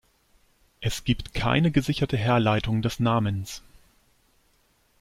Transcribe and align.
Es 0.79 1.03
gibt 1.03 1.35
keine 1.35 1.69
gesicherte 1.69 2.17
Herleitung 2.17 2.81
des 2.81 2.99
Namens. 2.99 3.61